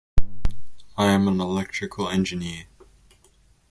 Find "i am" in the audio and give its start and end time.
0.97-1.27